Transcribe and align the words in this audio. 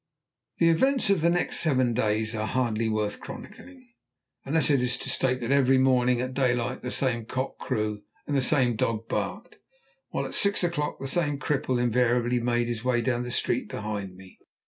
The 0.57 0.69
events 0.69 1.11
of 1.11 1.21
the 1.21 1.29
next 1.29 1.59
seven 1.59 1.93
days 1.93 2.33
are 2.33 2.47
hardly 2.47 2.89
worth 2.89 3.19
chronicling, 3.19 3.87
unless 4.43 4.71
it 4.71 4.81
is 4.81 4.97
to 4.97 5.11
state 5.11 5.39
that 5.41 5.51
every 5.51 5.77
morning 5.77 6.19
at 6.21 6.33
daylight 6.33 6.81
the 6.81 6.89
same 6.89 7.23
cock 7.25 7.59
crew 7.59 8.01
and 8.25 8.35
the 8.35 8.41
same 8.41 8.75
dog 8.75 9.07
barked, 9.07 9.59
while 10.09 10.25
at 10.25 10.33
six 10.33 10.63
o'clock 10.63 10.97
the 10.99 11.05
same 11.05 11.37
cripple 11.37 11.79
invariably 11.79 12.39
made 12.39 12.67
his 12.67 12.83
way 12.83 13.01
down 13.01 13.21
the 13.21 13.29
street 13.29 13.69
behind 13.69 14.15
me. 14.15 14.39